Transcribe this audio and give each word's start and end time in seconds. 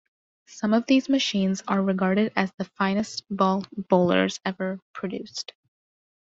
Some 0.47 0.73
of 0.73 0.87
these 0.87 1.09
machines 1.09 1.61
are 1.67 1.79
regarded 1.79 2.33
as 2.35 2.51
the 2.53 2.65
finest 2.65 3.23
ball 3.29 3.65
bowlers 3.77 4.39
ever 4.43 4.79
produced. 4.93 5.53